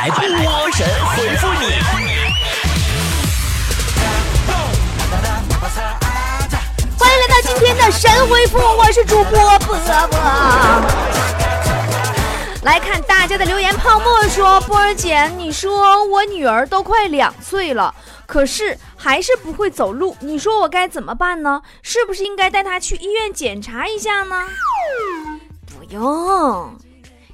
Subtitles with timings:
[0.00, 1.66] 来，波神回复你。
[6.96, 9.78] 欢迎来到今天的神回复，我是主播波
[10.08, 10.18] 波。
[12.62, 17.94] 来看大家的留言，泡沫说：“波儿姐，你说我女儿都快两岁了，
[18.24, 21.60] 可是还是不会走路，你说我该怎么办呢？
[21.82, 24.34] 是不是应该带她去医院检查一下呢？”
[25.68, 26.74] 不用，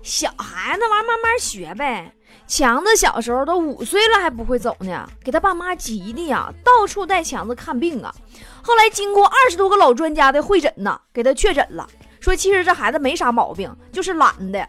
[0.03, 2.11] 小孩子玩慢慢学呗。
[2.46, 8.14] 强子小时候都五岁了还不会走呢，给他爸妈急的呀，到处带强子看病啊。
[8.62, 11.88] 后来经过二十多个老专家的会诊呢，给他确诊了。
[12.20, 14.66] 说其实这孩子没啥毛病，就是懒的。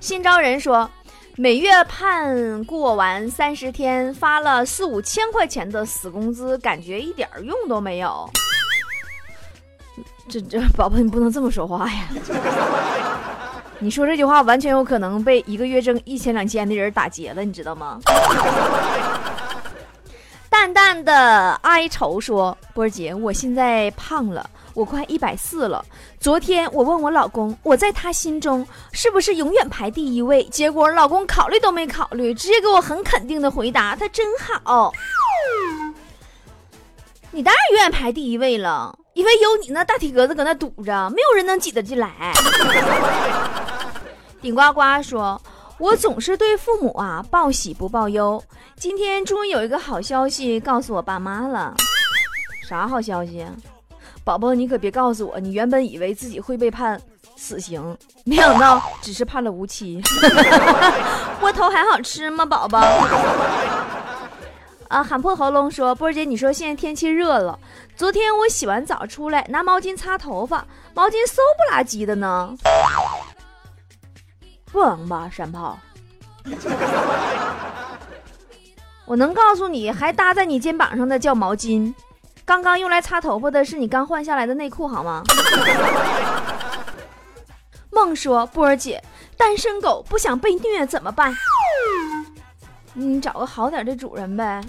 [0.00, 0.88] 新招人说，
[1.36, 8.28] 每月盼过完三十天，发了四五千块钱的死工资，感觉一点用都没有。
[10.28, 12.08] 这这宝宝，你不能这么说话呀！
[13.80, 18.00] 你说这句话，完全有可能被一个月挣一千两千的人打劫了，你知道吗？
[20.48, 25.84] 淡淡的哀愁说：“波儿姐，我现在胖了。”我快一百四了。
[26.18, 30.42] 昨天我问我老公，我在他心中是不是永远排第一位？
[30.44, 34.92] 结果老公考虑都没考虑，直接给我很肯定的回答：“他真好。”
[37.30, 42.32] 你当然永远排第一位了，因为有你那大体格子搁那堵着，没有人能挤得进来。
[44.42, 45.40] 顶呱呱说
[45.78, 48.42] ：“我总是对父母啊报喜不报忧，
[48.76, 51.74] 今天终于有一个好消息告诉我爸妈了。
[52.68, 53.46] 啥好消息？”
[54.24, 57.00] 宝宝，你可别告诉我，你原本以为自己会被判
[57.36, 60.02] 死刑，没想到只是判了无期。
[61.40, 62.80] 窝头还好吃吗，宝宝？
[64.94, 67.58] 啊，喊破喉咙说，波儿姐，你说现在天气热了，
[67.96, 70.64] 昨天我洗完澡出来拿毛巾擦头发，
[70.94, 72.54] 毛巾馊不拉几的呢，
[74.70, 75.76] 不能吧，山炮？
[79.04, 81.92] 我能告诉你，还搭在你肩膀上的叫毛巾。
[82.44, 85.24] 刚刚用来擦头发的是你刚换下来的内裤，好吗？
[87.90, 89.02] 梦说：“波儿姐，
[89.36, 91.34] 单身狗不想被虐怎么办？
[92.94, 94.62] 你找个好点的主人呗，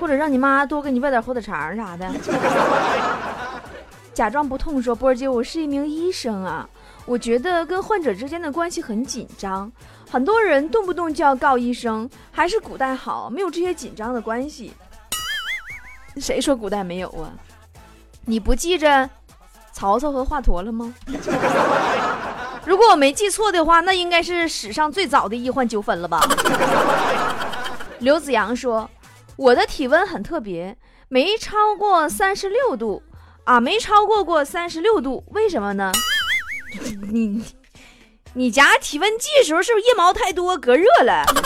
[0.00, 2.08] 或者让你妈多给你喂点火腿肠啥的。”
[4.14, 6.68] 假装不痛说：“波儿姐，我是一名医生啊，
[7.04, 9.70] 我觉得跟患者之间的关系很紧张，
[10.08, 14.72] 很多人动不动就要告医生，还是古代好，没有这些紧张的关系。”
[16.16, 17.32] 谁说古代没有啊？
[18.24, 19.10] 你不记着
[19.72, 20.94] 曹操和华佗了吗？
[22.66, 26.20] 如果我没记错的话，那应该是史上最早的医患纠纷了吧？
[28.00, 28.90] 刘子阳说
[29.36, 30.76] ：“我的体温很特别，
[31.08, 33.02] 没超过三十六度
[33.44, 35.92] 啊，没超过过三十六度，为什么呢？
[37.12, 37.44] 你
[38.32, 41.24] 你家体温计时候是不是腋毛太多隔热了？”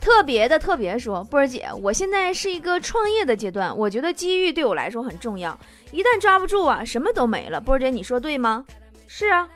[0.00, 5.56] 特别的特别说，波儿姐，我现在是一个创业的阶段，我觉得机遇对我来说很重要，
[5.92, 7.60] 一旦抓不住啊，什么都没了。
[7.60, 8.64] 波儿姐，你说对吗？
[9.14, 9.46] 是啊，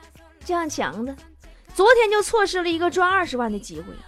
[0.45, 1.17] 就像强子，
[1.75, 4.05] 昨天就错失了一个赚二十万的机会啊！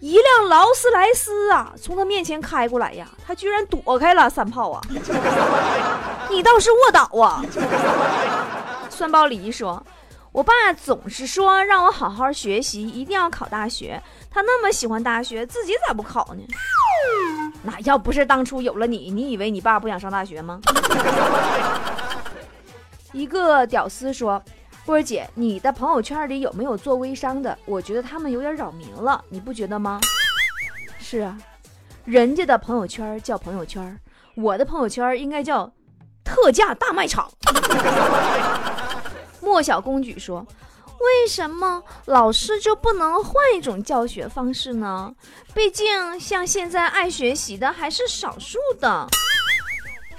[0.00, 4.82] 一辆劳斯莱斯啊，从他面前开过来呀，他居然躲开了三炮啊！
[6.28, 7.40] 你倒是卧倒啊！
[8.90, 9.80] 酸包梨说，
[10.32, 14.02] 我爸总是说让我好好学习，一定要考大学。
[14.28, 16.42] 他那么喜欢大学，自己咋不考呢？
[17.62, 20.60] 那要不是当初有了你，你以为你爸不想上大学吗？
[23.12, 24.40] 一个屌丝说
[24.84, 27.56] ：“波儿姐，你的朋友圈里有没有做微商的？
[27.64, 30.00] 我觉得他们有点扰民了，你不觉得吗？”
[30.98, 31.38] 是啊，
[32.04, 33.98] 人家的朋友圈叫朋友圈，
[34.34, 35.70] 我的朋友圈应该叫
[36.24, 37.30] 特价大卖场。
[39.40, 40.46] 莫小公举说。
[41.00, 45.14] 为什么老师就不能换一种教学方式呢？
[45.54, 49.08] 毕竟像现在爱学习的还是少数的。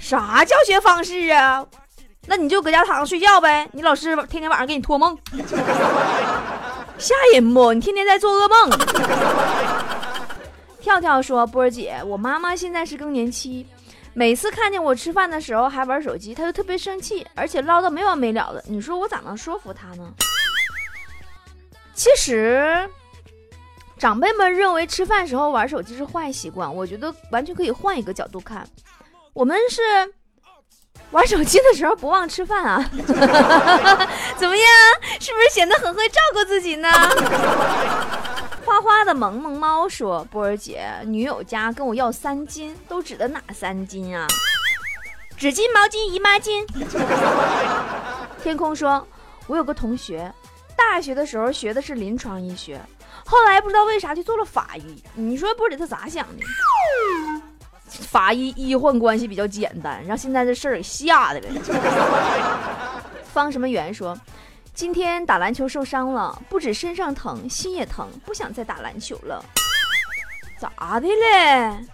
[0.00, 1.64] 啥教学方式啊？
[2.26, 3.68] 那你就搁家躺着睡觉呗。
[3.72, 5.16] 你老师天天晚上给你托梦，
[6.98, 7.72] 吓人不？
[7.72, 8.70] 你天天在做噩梦。
[10.80, 13.66] 跳跳说：“波儿姐，我妈妈现在是更年期，
[14.14, 18.62] 每次看见我吃饭的时候还玩手机，她就特别生气，而且唠叨没完没了的。
[18.66, 20.12] 你说我咋能说服她呢？”
[21.94, 22.88] 其实，
[23.98, 28.66] 长辈们认为吃饭时候玩手机是坏习惯，我觉得完全可以换一个角度看，
[29.34, 29.80] 我们是
[31.12, 32.82] 玩手机的时候不忘吃饭啊，
[34.36, 34.66] 怎么样？
[35.20, 36.90] 是不是显得很会照顾自己呢？
[38.64, 44.26] 花花的萌萌猫说：“波儿姐，女友家跟我要三金，都指的哪三金啊？
[45.36, 46.66] 纸巾、毛巾、姨妈巾。”
[48.42, 49.06] 天空说
[49.46, 50.32] ：“我有个同学。”
[50.74, 52.80] 大学的时候学的是临床医学，
[53.26, 55.02] 后来不知道为啥就做了法医。
[55.14, 56.44] 你说波儿姐她咋想的？
[58.00, 61.48] 法医医患关系比较简单，让现在这事儿给吓的了。
[63.32, 64.18] 方什么元说，
[64.74, 69.44] 今天打篮球受伤了，不止身上疼，心也疼，不想再打篮球了。
[70.58, 71.86] 咋的嘞？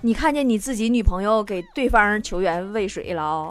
[0.00, 3.48] 你看见你自己女朋友给对方球员喂水了？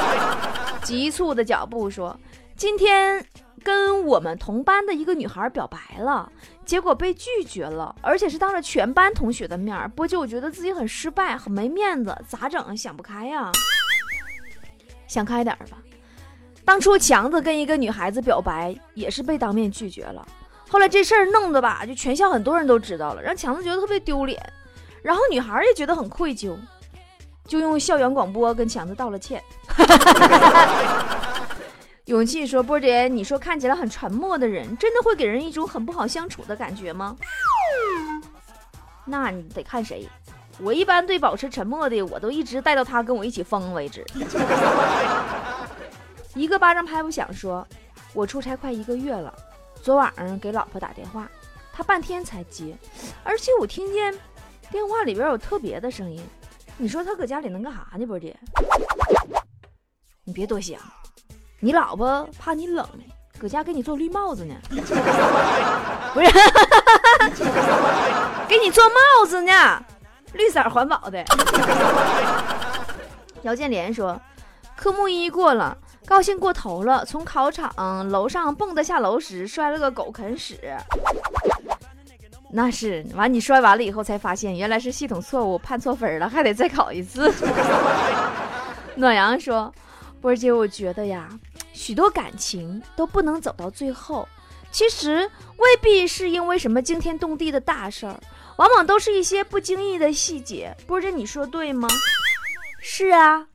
[0.82, 2.18] 急促的脚步说，
[2.56, 3.24] 今天。
[3.62, 6.32] 跟我们同班的一个女孩表白了，
[6.70, 9.90] 结果被拒绝了，而且是当着全班同学的面。
[9.90, 12.76] 波姐，我觉得自己很失败，很没面子，咋整？
[12.76, 13.50] 想不开呀？
[15.08, 15.78] 想开点儿吧。
[16.64, 20.24] 当初强子跟一个女孩子表白，也是被当面拒绝了。
[20.68, 24.40] 后来这事儿弄得吧，就全校很多人都知道了，让强子觉得特别丢脸，
[25.02, 26.56] 然后女孩也觉得很愧疚，
[27.48, 29.42] 就用校园广播跟强子道了歉。
[32.06, 37.16] 勇气说：“波姐，你说看起来很沉默的人，真的会给人一种很不好相处的感觉吗？
[39.04, 40.08] 那你得看谁。
[40.58, 44.04] 我一般对保持沉默的，我都一直带到他跟我一起疯为止。
[46.34, 47.32] 一个巴掌拍不响。
[47.32, 47.66] 说，
[48.12, 49.32] 我出差快一个月了，
[49.82, 51.30] 昨晚上给老婆打电话，
[51.72, 52.76] 她半天才接，
[53.22, 54.12] 而且我听见
[54.70, 56.22] 电话里边有特别的声音。
[56.76, 58.04] 你说她搁家里能干啥呢？
[58.04, 58.36] 波姐，
[60.24, 60.78] 你别多想。”
[61.60, 62.86] 你老婆怕你冷，
[63.38, 64.54] 搁家给你做绿帽子呢。
[66.14, 66.26] 不是，
[68.48, 69.82] 给你做帽子呢，
[70.32, 71.22] 绿色环保的。
[73.42, 74.18] 姚建莲说，
[74.74, 75.76] 科目一过了，
[76.06, 80.58] 高兴过头了，从考场楼上蹦跶下楼时摔了个狗啃屎。
[82.52, 87.32] 那是完，你摔完了以后才发现，原来是系统错误，判错分了，还得再考一次。
[88.96, 89.72] 暖阳说，
[90.20, 91.28] 波儿姐，我觉得呀。
[91.80, 94.28] 许多感情都不能走到最后，
[94.70, 98.20] 其实未必是因为什么惊天动地的大事儿，
[98.56, 100.76] 往往都是一些不经意的细节。
[100.86, 101.88] 波姐，你说对吗？
[102.82, 103.46] 是啊，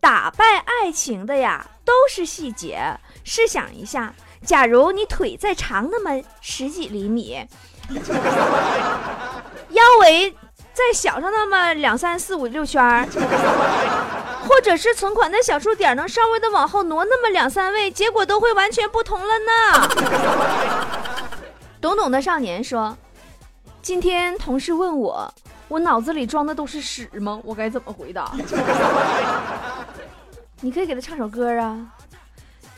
[0.00, 2.98] 打败爱情的呀，都是细节。
[3.24, 7.46] 试想一下，假如你腿再长那么十几厘米，
[9.68, 10.34] 腰围
[10.72, 13.06] 再小上那么两三四五六圈儿。
[14.48, 19.88] 或者是存款的小数点能稍微的往后挪那么两三位，结果都会完全不同了呢。
[21.80, 22.96] 懂懂的少年说
[23.82, 25.32] ：“今天同事问我，
[25.68, 27.38] 我脑子里装的都是屎吗？
[27.44, 28.32] 我该怎么回答？”
[30.60, 31.76] 你可以给他唱首歌啊。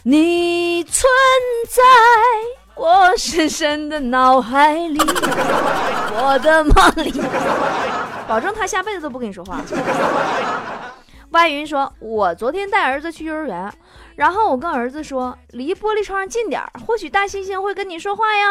[0.02, 1.02] 你存
[1.68, 1.82] 在
[2.74, 4.98] 我深深的脑海里，
[6.16, 6.74] 我的梦
[7.04, 7.12] 里，
[8.26, 9.60] 保证他下辈子都不跟你说话。
[11.30, 13.70] 歪云说：“我昨天带儿子去幼儿园，
[14.16, 18.46] 然后我跟儿子说离玻璃窗近点儿，或许大猩猩会跟你说话呀。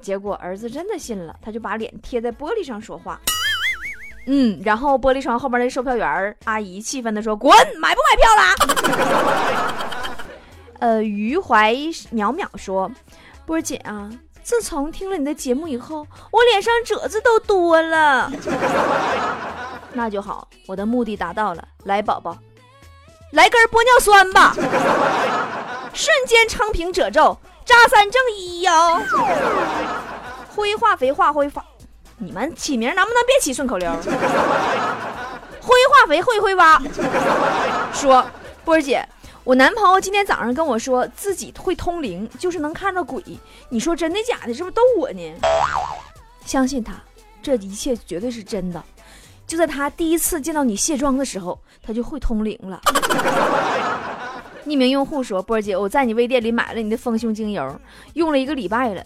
[0.00, 3.18] 结果儿子真的信了，他就把脸贴在玻璃上说话。
[4.26, 10.14] 嗯，然后玻璃窗后边的售票员阿姨气愤地说：滚，买不买票啦？
[10.78, 12.90] 呃，余怀淼淼说：
[13.46, 14.10] 波姐啊，
[14.42, 18.30] 自从听了你的节目以后，我脸上褶子都多了。”
[19.92, 21.66] 那就好，我的目的达到了。
[21.84, 22.36] 来，宝宝，
[23.32, 24.54] 来根玻尿酸吧，
[25.92, 29.02] 瞬间昌平褶皱，扎三正一哟。
[30.54, 31.64] 灰化肥化灰发，
[32.18, 33.90] 你们起名能不能别起顺口溜？
[35.60, 36.80] 灰化肥会挥挖。
[37.92, 38.24] 说
[38.64, 39.06] 波儿姐，
[39.44, 43.22] 我男朋友今天早上跟我说自己会通灵，就是能看到鬼。
[43.68, 44.54] 你说真的假的？
[44.54, 45.34] 是不是逗我呢？
[46.44, 46.94] 相信他，
[47.42, 48.82] 这一切绝对是真的。
[49.50, 52.80] 就在他第一次见到你卸妆的时候，他就会通灵了。
[54.64, 57.80] 匿名用户说：“波儿姐，我在你微店里买了你的丰胸精油，
[58.12, 59.04] 用了一个礼拜了，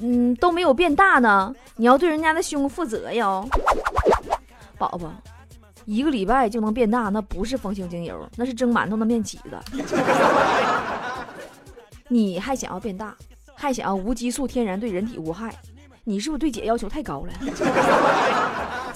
[0.00, 1.54] 嗯，都没有变大呢。
[1.76, 3.42] 你要对人家的胸负责呀，
[4.76, 5.10] 宝宝。
[5.86, 9.58] 一个礼拜就能变大，那不是丰胸精油，那是蒸馒头的面起子。
[12.08, 13.16] 你还想要变大，
[13.54, 15.50] 还想要无激素天然对人体无害？
[16.04, 17.32] 你是不是对姐要求太高了？”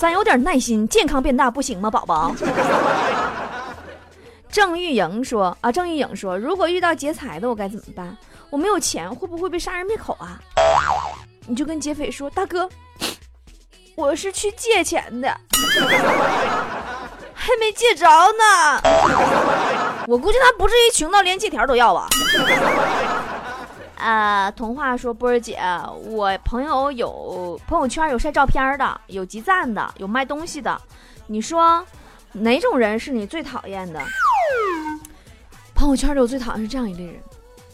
[0.02, 2.34] 咱有点耐心，健康变大不行吗，宝宝？
[4.50, 8.16] 郑玉莹说啊，郑玉莹说，如果遇到劫财的，我该怎么办？
[8.50, 10.40] 我没有钱，会不会被杀人灭口啊？
[11.46, 12.68] 你就跟劫匪说，大哥，
[13.94, 15.28] 我是去借钱的，
[17.32, 18.82] 还没借着呢。
[20.08, 22.08] 我估计他不至于穷到连借条都要吧。
[24.02, 25.60] 呃，童话说波儿姐，
[26.06, 30.76] 我朋友有朋友圈有晒照片的，有集赞的，有卖东西的。
[31.28, 31.86] 你说
[32.32, 34.00] 哪种人是你最讨厌的？
[35.72, 37.14] 朋友圈里我最讨厌是这样一类人：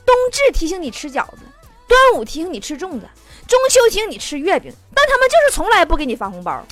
[0.04, 1.38] 冬至提醒你吃饺子，
[1.86, 3.08] 端午提醒你吃粽子，
[3.46, 6.62] 中秋听你吃月饼，但他们就是从来不给你发红包。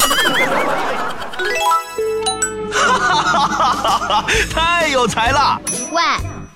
[2.72, 4.26] 哈哈哈哈哈！
[4.52, 5.58] 太有才了。
[5.92, 6.02] 喂，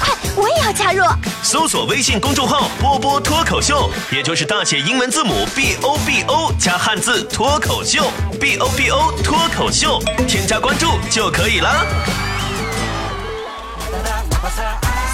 [0.00, 1.04] 快，我也要加入。
[1.42, 8.04] 搜索微信公众号“波波脱口秀”，也就是大写英文字母 B O B O 加汉字“脱口秀
[8.40, 11.86] ”，B O B O 脱口秀，添加关注就可以了。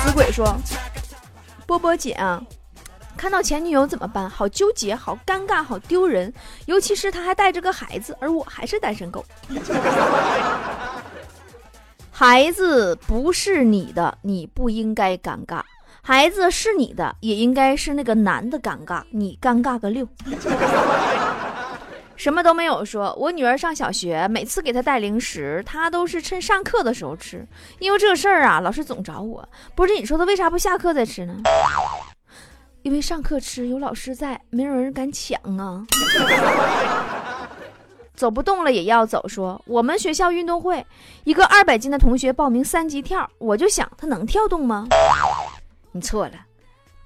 [0.05, 0.57] 死鬼说
[1.67, 2.41] ：“波波姐啊。”
[3.17, 4.29] 看到前女友怎么办？
[4.29, 6.35] 好纠结，好尴尬，好丢人。
[6.67, 9.25] 尤其是他还带着个孩子，而我还是单身狗。
[12.17, 15.61] 孩子不是你的，你不应该尴尬；
[16.01, 19.03] 孩子是你的，也应该是那个男的尴尬。
[19.11, 20.07] 你尴尬个六！
[22.15, 23.13] 什么都没有说。
[23.19, 27.45] 我女儿上小学，每次给她带零食，她都是趁上课的时候吃。
[27.81, 29.49] 因为这事儿啊，老师总找我。
[29.75, 31.35] 不是你说他为啥不下课再吃呢？
[32.83, 35.85] 因为上课吃有老师在，没有人敢抢啊。
[38.25, 39.29] 走不动了也要走。
[39.29, 40.87] 说我们学校运动会，
[41.25, 44.89] 一个二百斤的同学报名三级跳，我就想他能跳动吗？
[45.93, 46.33] 你错了，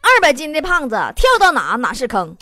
[0.01, 2.37] 二百斤的胖子跳到哪哪是坑。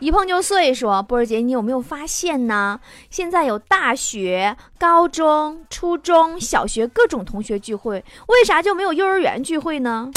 [0.00, 0.74] 一碰就碎。
[0.74, 2.80] 说波儿姐，你有没有发现呢？
[3.08, 10.10] 现在有大学、高中、初中小学各种同学聚会，为啥就没有幼儿园聚会呢？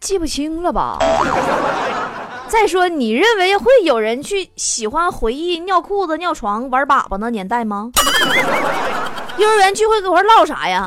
[0.00, 0.96] 记不清了吧？
[2.50, 7.90] 再说，你认为会有人去喜欢回忆尿裤子、尿床、玩粑粑那年代吗？
[9.38, 10.84] 幼儿园聚会搁这唠啥呀？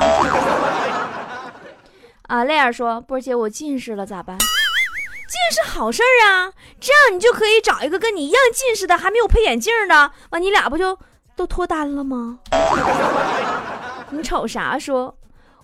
[2.28, 4.36] 啊，泪儿说：“波姐，我近视了咋办？
[4.38, 10.98] 近视好事儿啊，这样你就可以找一个跟你一样近视的，还没有配眼镜的，完你俩不就
[11.34, 12.38] 都脱单了吗？
[14.10, 14.78] 你瞅啥？
[14.78, 15.16] 说，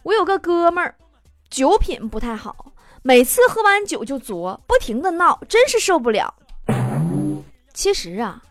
[0.02, 0.94] 我有个哥们儿，
[1.50, 2.56] 酒品不太好。”
[3.02, 6.34] 每次喝完酒就作，不停的闹，真是受不了。
[7.72, 8.42] 其实啊，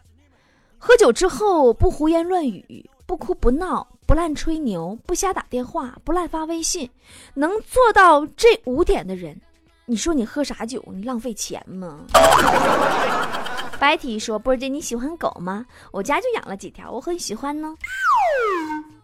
[0.79, 6.89] 喝酒之后不胡言乱语，不哭不闹，不乱吹牛，不瞎打电话，不乱发微信，
[7.35, 9.39] 能做到这五点的人，
[9.85, 10.83] 你说你喝啥酒？
[10.87, 11.99] 你浪费钱吗？
[13.79, 15.63] 白提说：“波姐，你喜欢狗吗？
[15.91, 17.73] 我家就养了几条，我很喜欢呢。”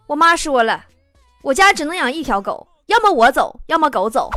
[0.08, 0.84] 我妈说了，
[1.42, 2.66] 我家只能养一条狗。
[2.86, 4.30] 要么我走，要么狗走。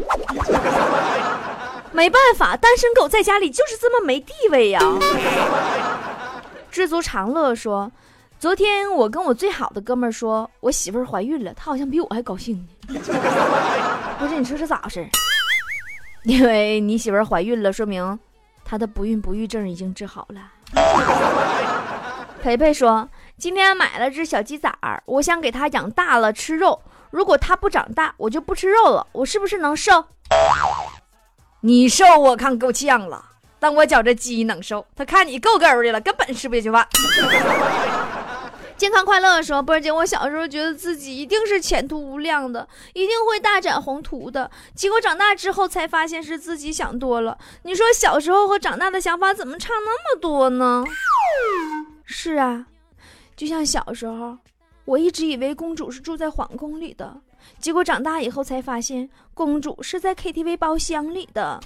[1.92, 4.80] 没办法，单身狗在家里就是这么没地位呀。
[6.72, 7.92] 知足常乐说
[8.40, 12.56] ：“昨天我跟我最好的哥们儿说，我媳妇儿怀孕了，他好像比我还高兴
[12.88, 13.00] 呢。
[14.20, 15.08] 不是你说这咋回事？
[16.24, 18.20] 因为你媳妇儿怀孕了，说明
[18.64, 20.52] 她的不孕不育症已经治好了。
[22.42, 26.80] 培培说：今天买了只小鸡崽儿，我想给它养大了吃肉。”
[27.12, 29.06] 如果它不长大，我就不吃肉了。
[29.12, 30.06] 我是不是能瘦？
[31.62, 33.24] 你瘦我看够呛了，
[33.60, 34.86] 但我觉着鸡能瘦。
[34.96, 36.88] 他看你够够的了，根本吃不下去饭。
[38.78, 44.50] 健康快乐说：波儿姐，我小时候觉得自己一定是前途无量的，一定会大展宏图的。
[44.74, 47.38] 结果长大之后才发现是自己想多了。
[47.64, 50.86] 你说小时候和长大的想法怎么差那么多呢？
[52.06, 52.68] 是啊，
[53.36, 54.38] 就像小时候。
[54.90, 57.22] 我一直以为公主是住在皇宫里的，
[57.60, 61.60] 结果长大以后才发现，公主是在 KTV 包厢里的。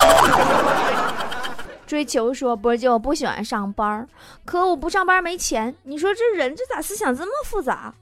[1.88, 4.06] 追求说：“波姐，我不喜欢上班，
[4.44, 5.74] 可我不上班没钱。
[5.84, 7.94] 你说这人这咋思想这么复杂？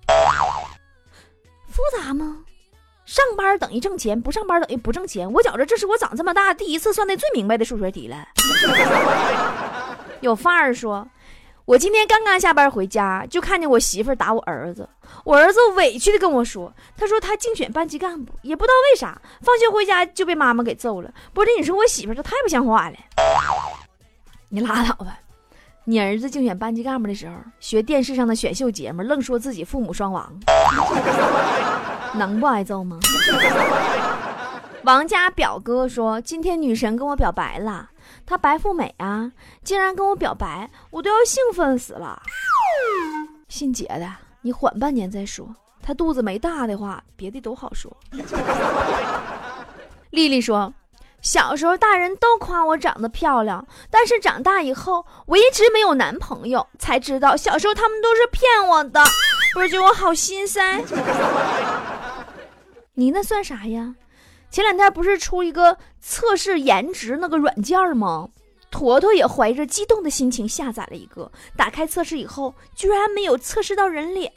[1.67, 2.39] 复杂吗？
[3.05, 5.31] 上班等于挣钱，不上班等于不挣钱。
[5.31, 8.27] 我觉着这是我长这么大第一次算的最明白的数学题了。
[10.21, 11.07] 有范儿说。”
[11.65, 14.87] 我今天刚刚下班回家，就看见我媳妇打我儿子。
[15.23, 22.95] 我儿子委屈的跟我说：“他说他竞选班级干部，也不知道为啥，放学回家就被妈妈给揍了。”不是你说我媳妇这太不像话了。
[24.49, 25.17] 你拉倒吧！
[25.85, 30.31] 你儿子竞选班级干部的时候，学电视上的选秀节目，愣说自己父母双亡，
[32.15, 32.99] 能不挨揍吗？
[34.83, 37.90] 王家表哥说：“今天女神跟我表白了。”
[38.31, 39.29] 她白富美啊，
[39.61, 42.17] 竟然跟我表白，我都要兴奋死了。
[43.49, 44.09] 姓杰的，
[44.39, 45.53] 你缓半年再说。
[45.81, 47.91] 她肚子没大的话，别的都好说。
[50.11, 50.73] 丽丽说
[51.21, 59.03] ：“小时候大人都夸我长得漂亮，但是长大以后我一直没有男朋友，才知道小时候他们都是骗我的，
[59.53, 60.81] 不是觉得我好心塞？
[62.95, 63.93] 你那算啥呀？
[64.51, 68.27] 前两天不是出一个测试颜值那个软件吗？
[68.69, 74.31] 坨坨也怀着激动的心情下载了一个，打开测试以后，居然没有测试到人脸。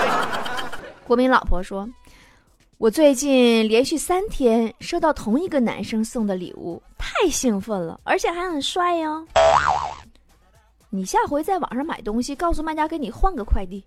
[1.06, 1.88] 国民老婆说
[2.78, 9.22] ：“我最近连续三天收到同一个男生送的礼物，太兴奋了，而且还很帅呀。
[10.88, 13.84] 你下回在网上买东西，告诉卖家给你换个快递。”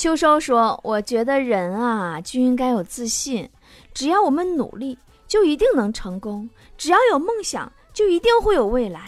[0.00, 3.50] 秋收说：“我觉得人啊就应该有自信，
[3.92, 9.02] 只要我们努力。”就一定能成功，只要有梦想，就一定会有未来。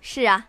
[0.00, 0.46] 是啊，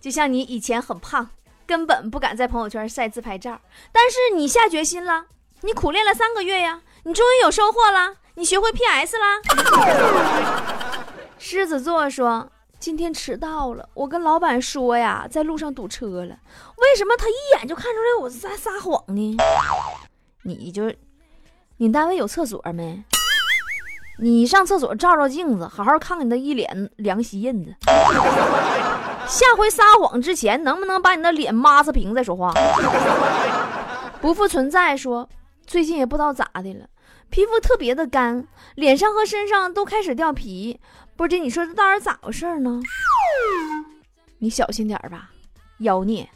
[0.00, 1.28] 就像你以前很胖，
[1.66, 3.60] 根本不敢在朋友圈晒自拍照，
[3.90, 5.24] 但是你下决心了，
[5.62, 9.42] 你苦练了三个月呀，你终于有收获了，你学会 PS 啦。
[11.40, 16.38] 狮子座说：“今天迟到了，我跟老板说呀，在路上堵车了。
[16.78, 19.36] 为什么他一眼就看出来我在撒谎呢？
[20.44, 20.90] 你就，
[21.76, 23.04] 你单位有厕所没？”
[24.18, 27.74] 你上厕所照照镜子，好好看看你那一脸凉席印子。
[29.26, 32.54] 下回撒谎之前，能不能把你的脸抹擦平再说话？
[34.22, 35.28] 不复存在说，
[35.66, 36.86] 最近也不知道咋的了，
[37.28, 40.80] 皮肤特别的干，脸上和身上都开始掉皮。
[41.20, 42.80] 波姐，你说这到底咋回事呢？
[44.38, 45.28] 你小心点吧，
[45.80, 46.26] 妖孽！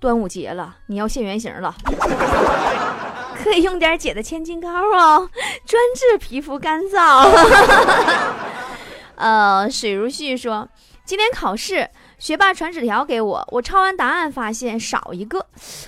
[0.00, 1.74] 端午节了，你要现原形了。
[3.36, 5.28] 可以用点姐的千金膏哦，
[5.66, 7.28] 专治皮肤干燥。
[9.16, 10.66] 呃，水如絮说，
[11.04, 15.44] 今天考试，学霸传纸条给我，我抄完答案发现少一个，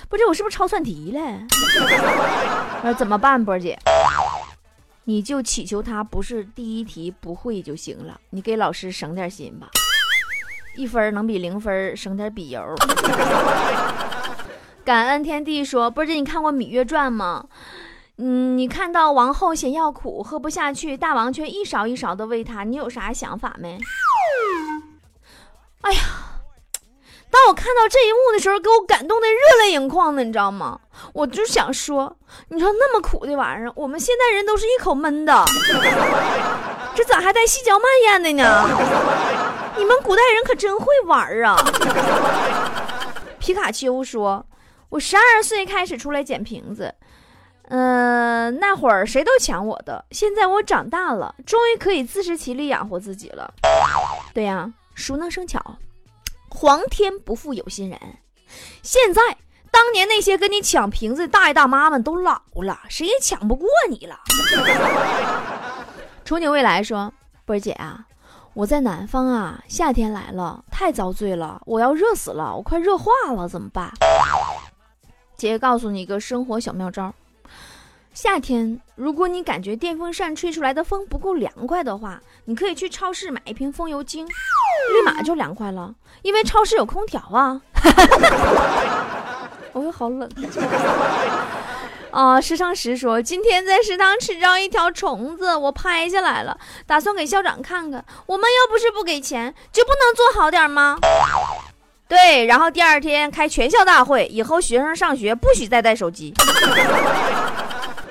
[0.09, 1.19] 不知我是不是抄错题了？
[2.83, 3.79] 我说怎么办，波姐？
[5.09, 9.69] 你就祈求他不是第一题不会就行了，你给老师省点心吧，
[10.75, 12.61] 一分能比零分省点笔油。
[14.83, 17.45] 感恩天地说：“不是你看过《芈月传》吗？
[18.17, 23.79] 嗯，你看到王后嫌药苦，喝不下去，大王却一勺一勺的喂她，你有啥想法没？”
[25.81, 25.99] 哎呀，
[27.47, 30.77] 我看到这一幕的时候，给我感动的热泪盈眶的，你知道吗？
[31.13, 32.13] 我就想说，
[32.49, 35.45] 你说那么苦的玩意儿，我们现代人都是一口闷的，
[36.93, 38.67] 这咋还带细嚼慢咽的呢？
[39.77, 41.55] 你们古代人可真会玩啊！
[43.39, 44.45] 皮卡丘说。
[44.89, 46.95] 我十二岁开始出来捡瓶子，
[47.67, 50.05] 嗯，那会儿谁都抢我的。
[50.11, 53.53] 现在我长大了，终于可以自食其力养活自己了。
[54.33, 55.61] 对呀，熟能生巧，
[56.59, 57.99] 皇天不负有心人。
[58.81, 59.37] 现在，
[59.69, 64.17] 当年那些跟你抢瓶子的大爷大妈们都老了，谁也抢不过你了。
[66.25, 67.13] 憧憬未来说
[67.45, 68.03] ：“波儿姐啊，
[68.55, 73.91] 我在南方啊，夏天来了，太遭罪了，我要热死了，我快热化了，怎么办？”
[75.37, 77.13] 姐姐告诉你一个生活小妙招：
[78.19, 84.25] 夏天，如果你感觉电风扇吹出来的风不够凉快的话，你可以去超市买一瓶风油精，
[84.91, 85.93] 立马就凉快了。
[86.23, 87.61] 因为超市有空调啊。
[89.71, 90.27] 我又好冷
[92.09, 92.41] 啊！
[92.41, 98.03] 食堂时说，今天在食堂吃着一条虫子，我拍下来了，打算给校长看看。
[98.25, 100.97] 我们又不是不给钱，就不能做好点吗？
[102.09, 106.33] 对，然后第二天开全校大会，以后学生上学不许再带手机。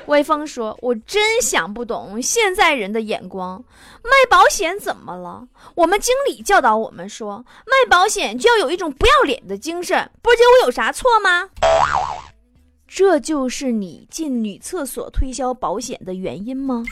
[0.07, 3.62] 微风说：“我真想不懂现在人的眼光，
[4.03, 5.47] 卖保险怎么了？
[5.75, 10.11] 我们经理教导我们说，卖保险就要有一种不要脸的精神。
[10.23, 11.49] 波姐，我有啥错吗？
[12.87, 16.85] 这就是你进女厕所推销保险的原因吗？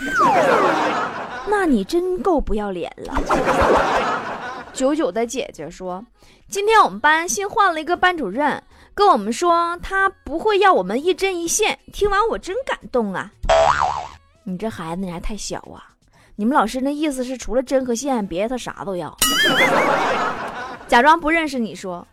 [1.46, 3.14] 那你真够不要脸了。”
[4.74, 6.05] 九九的姐姐说
[6.50, 8.61] ：“今天我们班新换了一个班主任，
[8.94, 11.78] 跟我们说他不会要我们一针一线。
[11.92, 13.30] 听完我真感动啊！
[14.44, 15.90] 你这孩子你还太小啊！
[16.37, 19.16] 你们老师那意思是除了针和线，别的他啥都要。
[20.88, 22.07] 假装不认识你说。”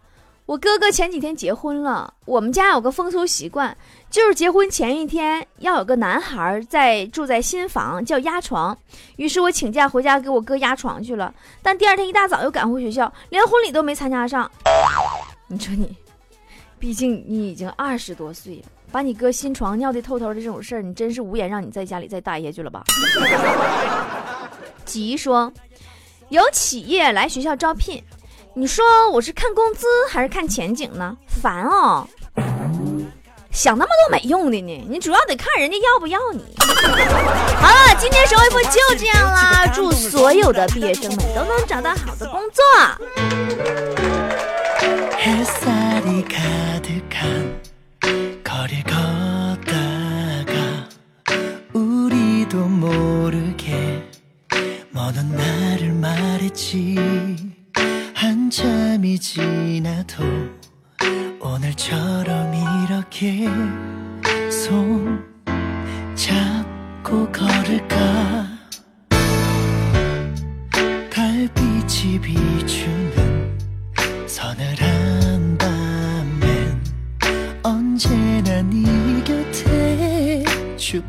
[0.48, 3.78] 我哥哥前几天结婚了，我们家有个风俗习惯，
[4.10, 8.78] 就是结婚前一天要有个男孩在住在新房，叫压床。
[9.16, 14.50] 于是我请假回家给我哥压床去了，但第二天一大早又赶回学校，连婚礼都没参加上。
[15.48, 15.96] 你说你，
[16.82, 22.84] 毕竟你已经二十多岁了，把你哥新床尿的透透的这种事儿，你真是无颜让你在家里再待下去了吧？
[24.84, 25.54] 吉说，
[26.30, 28.04] 有企业来学校招聘。
[28.56, 31.16] 你说我是看工资还是看前景呢？
[31.28, 32.08] 烦哦！
[33.52, 36.44] 想那么多没用的呢，你主要得看人家要不要你。
[37.62, 42.64] 好了，今天神回复就这样啦，祝所有的毕业生们都能找到好的工作。
[46.02, 47.62] 햇살이 가득한
[48.44, 50.54] 거리 걷다가
[51.74, 54.10] 우리도 모르게
[54.90, 56.96] 먼 나를 말했지.
[58.16, 60.24] 한참이 지나도
[61.40, 62.52] 오늘처럼
[62.86, 63.48] 이렇게
[64.50, 65.24] 손
[66.16, 68.51] 잡고 걸을까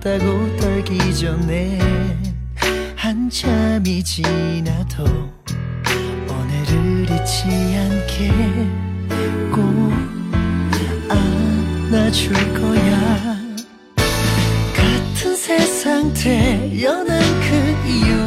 [0.02, 1.78] 춥다고 떨기 전에
[2.96, 5.04] 한참이 지나도
[6.28, 7.44] 오늘을 잊지
[7.78, 8.32] 않게
[9.52, 9.62] 꼭
[11.08, 13.36] 안아줄 거야.
[14.74, 18.21] 같은 세상 태어난 그 이유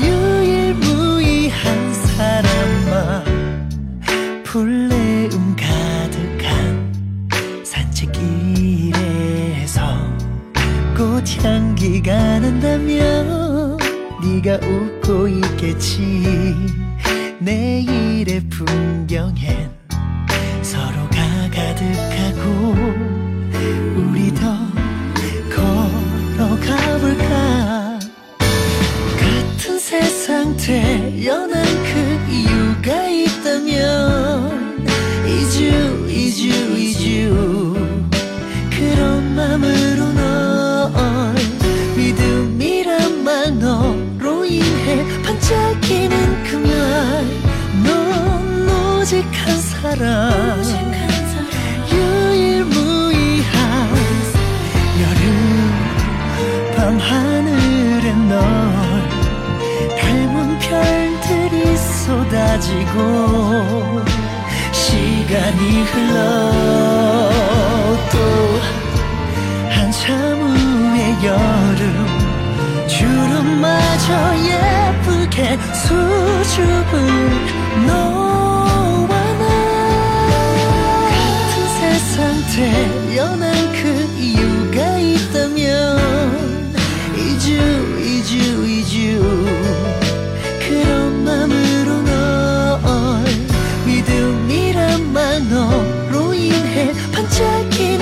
[0.00, 3.24] 유일무이한 사람아.
[4.44, 6.94] 풀내음 가득한
[7.64, 8.92] 산책길에서
[10.96, 13.76] 꽃향기가 난다면
[14.22, 16.54] 네가 웃고 있겠지.
[17.40, 19.55] 내일의 풍경엔
[30.66, 31.94] 태어난 그
[32.28, 34.84] 이유가 있다면
[35.24, 37.72] 이주 이주 이주
[38.68, 41.34] 그런 맘으로 널
[41.96, 47.78] 믿음이란 말 너로 인해 반짝이는 그말넌
[48.98, 50.85] 오직 한 사람
[65.92, 67.30] 흘러
[68.12, 68.16] 또
[69.70, 71.84] 한참 후의 여름
[72.88, 77.55] 주름마저 예쁘게 수줍은
[97.36, 97.95] Turkey